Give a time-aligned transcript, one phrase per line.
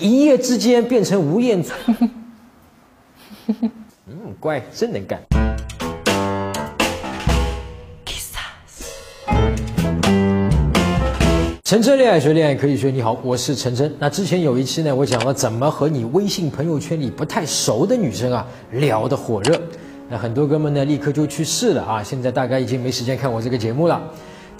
[0.00, 1.74] 一夜之间变成吴彦祖。
[4.06, 5.20] 嗯，乖，真能干。
[11.62, 13.94] 陈真恋爱学恋爱可以学，你好，我是陈真。
[13.98, 19.60] 那之前有一期呢，我讲了怎么和你微信朋友圈里不太熟的女生啊聊得火热。
[20.08, 24.02] 那很多哥们呢立刻就去试了啊，现在大概已经没时间看我这个节目了。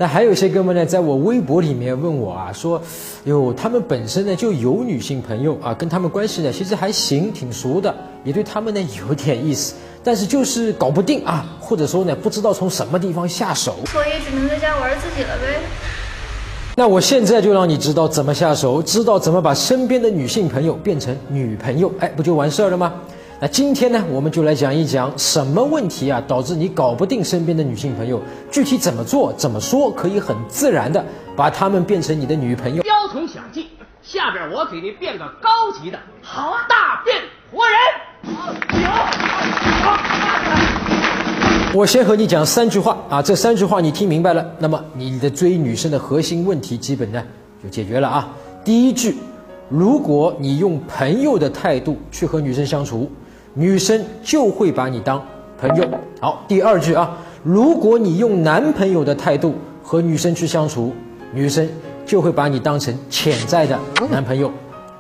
[0.00, 2.80] 但还有一些哥们呢，在我微博里面问我啊，说，
[3.24, 15.60] 哟，他们本身呢就有女性朋友啊，跟他们关系呢其实还行，挺熟的，也对他们呢有点意思，但是就是搞不定啊，或者说呢不知道从什么地方下手，所以只能在家玩自己了呗。
[16.76, 22.94] 那我现在就让你知道怎么下手，知道怎么把身边的女性朋友变成女朋友，哎，不就完事儿了吗？
[23.42, 31.02] 那今天呢，我们就来讲一讲什么问题啊导致你搞不定身边的女性朋友，具体怎么做、怎么说可以很自然的
[31.34, 32.82] 把她们变成你的女朋友。
[32.82, 33.68] 雕虫小技，
[34.02, 35.98] 下边我给你变个高级的。
[36.20, 37.16] 好啊，大变
[37.50, 37.78] 活人。
[41.72, 47.22] 我先和你讲三句话啊，这三句话你听明白了，那么你的追女生的核心问题基本呢
[47.62, 48.28] 就解决了啊。
[48.62, 49.16] 第一句，
[49.70, 53.10] 如果你用朋友的态度去和女生相处。
[53.54, 55.22] 女生就会把你当
[55.60, 55.84] 朋友。
[56.20, 60.92] 好，第二句啊，如果你用男朋友的态度和女生去相处，
[61.34, 61.68] 女生
[62.06, 63.78] 就会把你当成潜在的
[64.10, 64.50] 男朋友。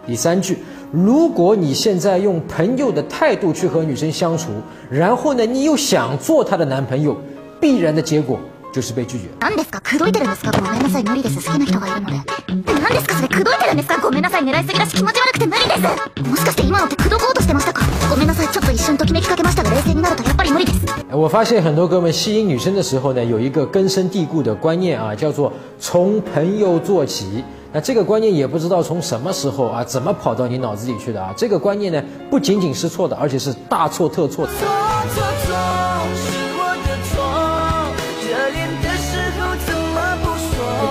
[0.06, 0.58] 第三句，
[0.90, 4.48] 如果你现在用朋友的态度去和女生相处，
[4.90, 7.16] 然后呢，你又想做她的男朋友，
[7.60, 8.38] 必然的结果。
[8.73, 9.29] 就是被拒绝。
[9.39, 9.79] 何ですか？
[9.81, 10.51] 口説いてるんですか？
[10.51, 11.35] ごめんなさい、無理です。
[11.35, 12.17] 好きな人がいるので。
[12.65, 13.15] 何ですか？
[13.15, 13.97] それ口説いてるんですか？
[14.01, 15.81] ごめんなさい、狙いすぎだし気持ち悪くて無理です。
[16.29, 17.81] もしかして今のって口説こうとしてましたか？
[18.09, 20.85] ごめんなさい、ちょっと一瞬ときめきかけましたが冷静になるとやっぱり無理です。
[21.11, 27.43] 我发现很多哥们吸引女生的时候呢，有一个根深蒂固的观念啊，叫做从朋友做起。
[27.71, 31.33] 那这个观念也不知道从什么时候啊，怎么跑到你脑子里去的啊？
[31.35, 34.45] 这个观念呢，不仅仅是错的，而且是大错特错。
[34.47, 34.53] 错
[35.13, 35.78] 错错。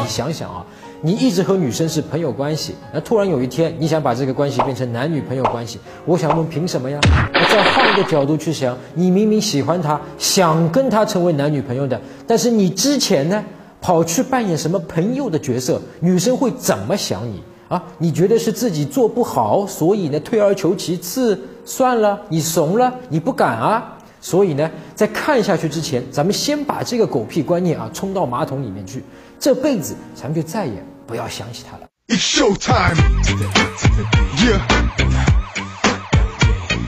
[0.09, 0.65] 想想啊，
[1.01, 6.99] 你一直和女生是朋友关系，那突然有一天你想把这个关系变成男女朋友关系，我想问凭什么呀？
[7.31, 13.45] 那再换一个角度去想，你明明喜欢她，想跟她成为男女朋友的，但是你之前呢
[13.79, 17.81] 跑去扮演什么朋友的角色，女生会怎么想你啊？
[17.99, 23.95] 你觉得是自己做不好，所以呢退而求其次，算了，你怂了，你不敢啊？
[24.21, 29.01] 所以呢，在看下去之前，咱们先把这个狗屁观念啊冲到马桶里面去，
[29.39, 31.87] 这辈子咱们就再也不要想起他了。
[32.09, 32.97] It's show time.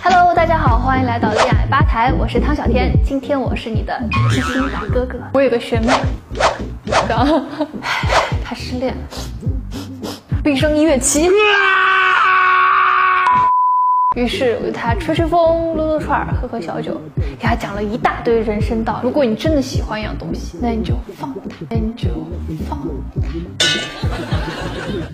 [0.03, 3.97] Hello，大家好，欢迎来到恋爱吧台，我是汤小天，今天我是你的
[4.29, 5.17] 知心大哥哥。
[5.33, 5.93] 我有个学妹，
[7.07, 7.25] 刚，
[8.43, 9.01] 她失恋了，
[10.43, 11.29] 毕生一月期。
[14.15, 16.99] 于是我就他吹吹风、撸撸串、喝喝小酒，
[17.39, 18.99] 给他讲了一大堆人生道理。
[19.03, 22.09] 如果你真的喜欢一样东西，那你就放他，那你就
[22.67, 22.77] 放
[23.21, 23.29] 他。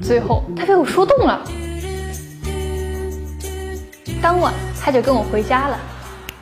[0.02, 1.40] 最后他被我说动了，
[4.20, 5.78] 当晚他就跟我回家了。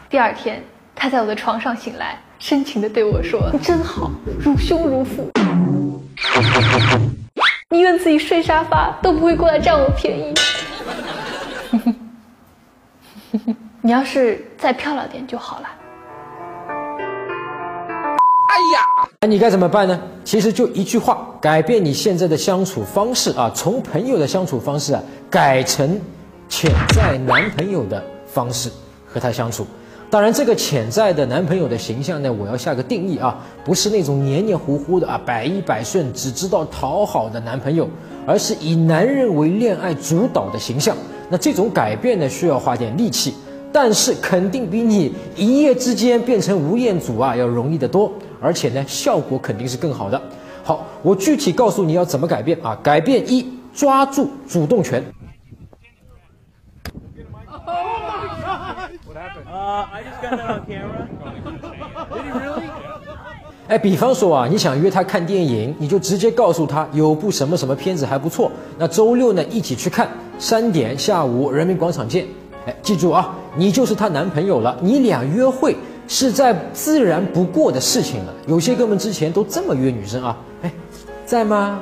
[0.10, 0.64] 第二天
[0.96, 5.30] 他在我的床上醒来，深情的对我说：“你真好，如兄如父，
[7.72, 10.34] 宁愿自己睡沙发，都不会过来占我便宜。”
[13.82, 15.68] 你要是再漂亮点就好了。
[18.48, 20.00] 哎呀，那你该怎么办呢？
[20.24, 26.00] 其实就一句话，改变你现在的相处方式啊，从朋友的相处方式啊，改成
[26.48, 28.72] 潜在男朋友的方式
[29.06, 29.68] 和他相处。
[30.10, 37.90] 当然，这个潜在的男朋友的形象呢，我要下个定义啊，不是那种黏黏糊糊的啊，百依百顺，只知道讨好的男朋友，
[38.26, 40.96] 而是以男人为恋爱主导的形象。
[41.30, 43.34] 那这种改变呢，需要花点力气，
[43.72, 50.22] 但是肯定比你一夜之间变成吴彦祖啊要容易得多，而且呢，效果肯定是更好的。
[50.64, 52.78] 好，我具体告诉你要怎么改变啊？
[52.82, 55.04] 改变一，抓住主动权。
[63.68, 70.08] 哎，比方说啊，你想约他看电影，你就直接告诉他有部什么什么片子还不错，那周六呢一起去看，
[70.38, 72.28] 三点下午人民广场见。
[72.68, 75.76] 哎，记住啊，你就是她男朋友了，你俩约会
[76.08, 78.34] 是在自然不过的事情了。
[78.46, 80.72] 有些哥们之前都这么约女生啊，哎，
[81.26, 81.80] 在吗？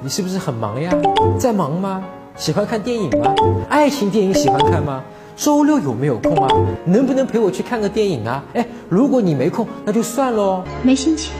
[0.00, 0.92] 你是不是很忙呀？
[1.38, 2.04] 在忙吗？
[2.36, 3.34] 喜欢看电影吗？
[3.70, 5.02] 爱情电影喜欢看吗？
[5.36, 6.48] 周六有没有空啊？
[6.84, 8.44] 能不能陪我去看个电影啊？
[8.54, 10.62] 哎，如果你没空，那就算喽。
[10.82, 11.32] 没心情。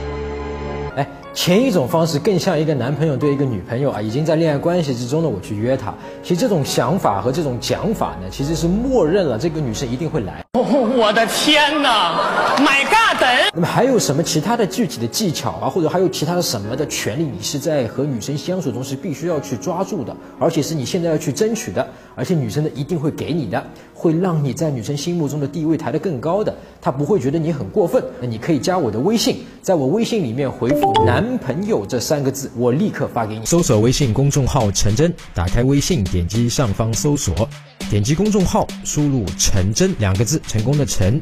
[0.97, 5.95] 哎，前一种方式更像一个男朋友对一个女朋友啊，已经在恋爱关系之中的，我去约她。
[6.23, 10.45] 其实这种想法和这种讲法呢，其实是默认了这个女生一定会来。
[10.53, 10.63] 哦
[10.97, 12.21] 我的天哪
[12.59, 13.23] ，My God！
[13.55, 23.65] 那么还有什么其他的具体的技巧啊，或者还有其他的什么的权利，你是在和女生相处中是必须要去抓住的，而且是你现在要去争取的，而且女生呢一定会给你的，
[23.95, 28.03] 会让你在女生心目中的地位抬得更高的，她不会觉得你很过分。
[28.21, 33.45] 那你可以加我的微信，在我微信里面回复“男朋友”这三个字，我立刻发给你。
[33.45, 37.49] 搜索微信公众号“陈真”，打开微信，点击上方搜索。
[37.91, 41.21] 点击公众号，输入“陈真”两个字，成功的陈，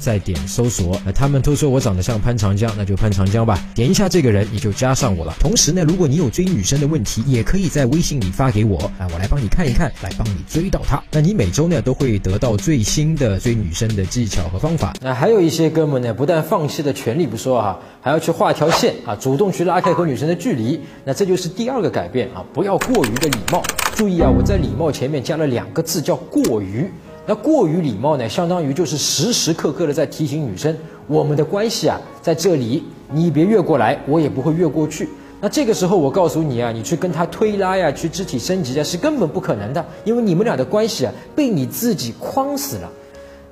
[0.00, 1.00] 再点搜索。
[1.04, 3.62] 那他们都说我长得像潘长江，那就潘长江吧。
[3.74, 5.34] 点一下这个人，你就加上我了。
[5.38, 11.00] 同时呢，如果你有追女生的问题，也可以在微信里发给我，啊，我来帮你看一看，来帮你追到她。
[11.12, 14.94] 那你每周呢都会得到最新的追女生的技巧和方法。
[15.00, 20.80] 那还有一些哥们呢，不但放弃了权利不说哈，还要去画条线啊，主动去拉开和女生的距离。
[21.04, 23.62] 那这就是第二个改变啊，不要过于的礼貌。
[23.94, 26.90] 注意啊，我在礼貌前面加了两个字，叫过于。
[27.30, 35.08] 那过于礼貌呢，相当于就是时时刻刻的在提醒女生，我们的关系啊，在这里，你别越过来，我也不会越过去。
[35.40, 42.90] 那这个时候，我告诉你啊，你去跟他推拉呀，去肢体升级啊，是根本不可能的，因为你们俩的关系啊，被你自己框死了。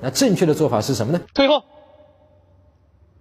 [0.01, 1.21] 那正确的做法是什么呢？
[1.33, 1.63] 退后，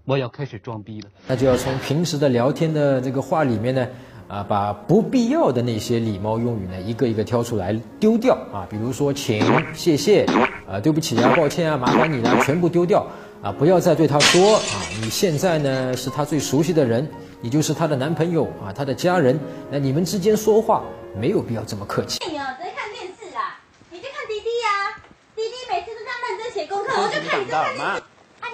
[0.06, 1.08] 我要开始装逼了。
[1.28, 3.86] 那就要从平时的聊天的这个话里面呢。
[4.28, 9.42] 啊，把不必要的那些礼貌用语呢，一个一个挑出来丢掉啊，比如说请、
[9.72, 10.26] 谢谢，
[10.70, 13.06] 啊，对不起啊，抱歉啊，麻烦你了，全部丢掉
[13.42, 17.08] 啊，不要再对他说啊，你现在呢是他最熟悉的人，
[17.40, 19.40] 你就是他的男朋友啊，他的家人，
[19.70, 20.84] 那你们之间说话
[21.18, 22.18] 没有必要这么客气。
[22.30, 23.58] 你啊，在看电视啦，
[23.90, 25.00] 你就看滴滴呀，
[25.34, 28.02] 滴滴每次都在认真写功课，我就看你在看电视。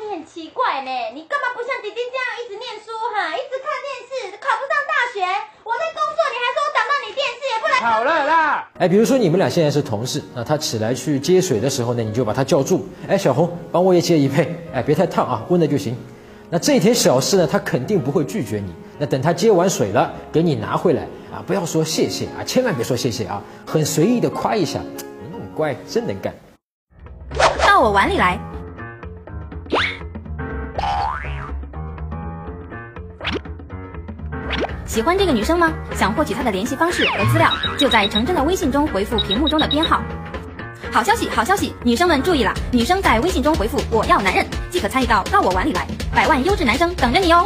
[0.05, 5.25] 你很奇怪呢，你干嘛不像滴滴这样一直念书哈，一直看电视，考不上大学？
[5.65, 7.75] 我在工作，你还说我挡到你电视，也不来。
[7.81, 8.69] 好了啦！
[8.79, 12.87] 哎，比如说你们俩现在是同事，那他起来去接水的时候呢，你就把他叫住。
[13.09, 14.55] 哎，小红，帮我也接一杯。
[14.75, 15.97] 哎，别太烫啊，温的就行。
[16.51, 18.75] 那这点小事呢，他肯定不会拒绝你。
[18.99, 24.81] 那等他接完水了，给你拿回来啊，不要说谢谢啊，千万别说谢谢啊，很随意的夸一下。
[25.01, 26.35] 嗯，乖，真能干。
[27.67, 28.39] 到我碗里来。
[34.87, 35.73] 喜欢这个女生吗？
[35.97, 40.03] 想获取她的联系方式和资料，就在程真的微信中回复屏幕中的编号。
[40.93, 47.45] 好消息，好消息，女生们注意了，女生在微信中回复“我要男人”，即可参与到到我碗里来，百万优质男生等着你哦。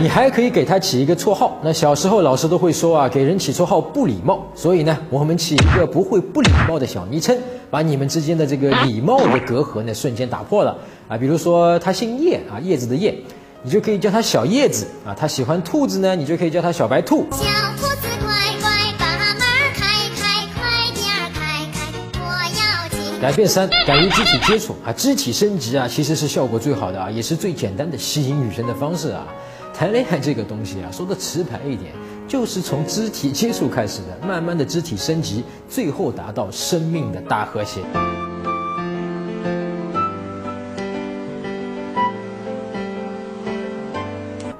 [0.00, 1.58] 你还可以给他起一个绰号。
[1.62, 7.36] 那小时候老师都会说啊，给人起绰号不礼貌，所以呢，我们起一个不会不礼貌的小昵称，
[7.70, 10.76] 把你们之间的这个礼貌的隔阂呢瞬间打破了
[11.06, 11.18] 啊。
[11.18, 13.14] 比如说他姓叶啊，叶子的叶。
[13.62, 17.26] 你就可以叫它小叶子啊，他喜欢兔子呢，你就可以叫它小白兔。
[17.30, 17.44] 小
[17.76, 19.40] 兔子乖乖，把门
[19.74, 21.04] 开开，快点
[21.34, 22.24] 开开，我
[22.56, 23.20] 要进。
[23.20, 29.26] 改变三，敢于肢体接触啊，肢体升级啊，其实是效果最好的啊，也是最简单的吸引女生的方式啊。
[29.74, 31.92] 谈恋爱这个东西啊，说的直白一点，
[32.26, 37.80] 就是从肢体接触开始的，慢慢的肢体升级，最后达到生命的大和谐。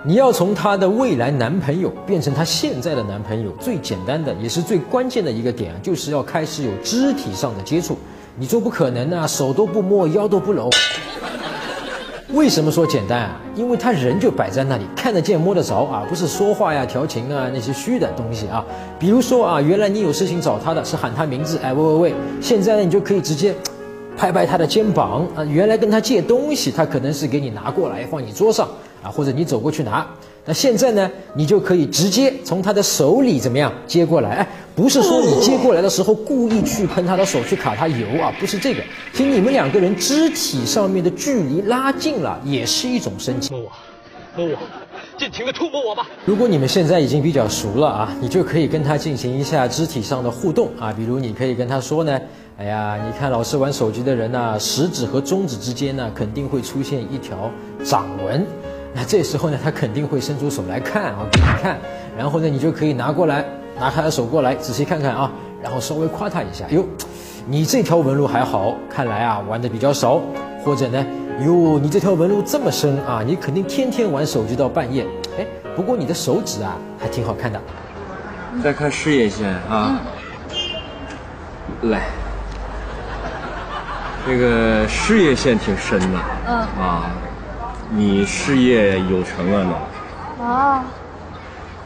[0.02, 7.98] 你要从她的未来男朋友变成她现在的男朋友，最简单的也是最关键的一个点，就是要开始有肢体上的接触。
[8.38, 10.70] 你说不可能啊，手都不摸，腰都不搂。
[12.32, 13.40] 为什么说简单啊？
[13.54, 18.64] 因为他人就摆在那里，看得见摸得着啊，不是说话呀、调情啊那些虚的东西啊。
[18.98, 23.54] 比如说啊，原来你有事情找他的是喊他名字，哎喂喂喂，现在呢你就可以直接
[24.16, 25.44] 拍拍他的肩膀啊。
[25.44, 28.66] 原来跟他借东西，他可能是给你拿过来放你桌上。
[29.02, 30.06] 啊，或者你走过去拿，
[30.44, 34.30] 那现在呢，你就可以直接从他的手里怎么样接过来？
[34.30, 38.82] 哎，不是说你接过来的时候故意去喷他的手去卡他油啊，不是这个。
[39.12, 43.50] 其实你们两个人肢体上面的距离拉近了，也是一种升级。
[43.52, 43.72] 摸我，
[44.36, 44.58] 摸我，
[45.18, 46.06] 尽情的触摸我吧。
[46.24, 52.18] 如果你们现在已经比较熟了啊，你就可以跟他进行一下肢体上的互动啊，比如你可以跟他说呢，
[52.58, 57.50] 哎呀，你看老是玩手机的人呢，食指和中指之间呢，肯定会出现一条
[57.84, 58.46] 掌纹。
[58.92, 61.78] 那这时候呢，他肯定会伸出手来看啊，给你看，
[62.18, 63.44] 然后呢，你就可以拿过来，
[63.78, 65.30] 拿他的手过来，仔细看看啊，
[65.62, 66.84] 然后稍微夸他一下，哟，
[67.46, 70.20] 你这条纹路还好，看来啊玩的比较少，
[70.64, 71.06] 或者呢，
[71.40, 75.06] 哟，你这条纹路这么深啊，你肯定天天玩手机到半夜，
[75.38, 77.60] 哎，不过你的手指啊还挺好看的。
[78.64, 80.00] 再看事业线啊，
[81.82, 82.02] 来，
[84.26, 86.18] 这个事业线挺深的，
[86.48, 87.10] 嗯啊。
[87.92, 89.74] 你事业有成了呢，
[90.38, 90.80] 哦，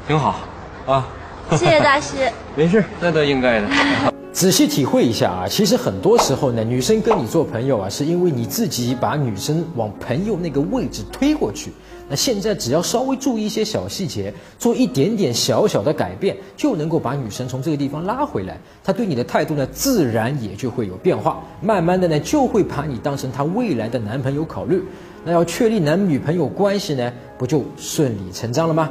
[0.06, 0.40] 挺好
[0.86, 1.08] 啊。
[1.52, 2.30] 谢谢大师。
[2.54, 3.66] 没事，那都应该的。
[4.30, 11.72] 仔细体会一下啊，其实很多时候呢，女生跟你做朋友啊，是因为你自己把女生往朋友那个位置推过去。
[12.06, 18.58] 那现在只要稍微注意一些小细节，做一点点小小的改变，就能够把女生从这个地方拉回来。
[18.82, 21.42] 她对你的态度呢，自然也就会有变化。
[21.62, 24.82] 慢慢的呢，就会把你当成她未来的男朋友考虑。
[25.24, 28.90] 那要确立男女朋友关系呢，不就顺理成章了吗？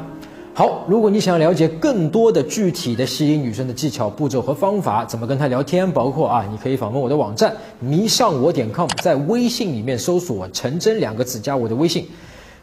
[0.56, 12.08] 好，如果你想了解更多的具体的吸引女生的技巧、步骤和方法，怎么跟她聊天，包括啊，你可以访问我的网站迷上我点 com，在微信里面搜索“陈真”两个字，加我的微信。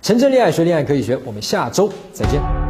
[0.02, 1.18] 陈真恋爱学，恋爱可以学。
[1.24, 2.69] 我们下周再见。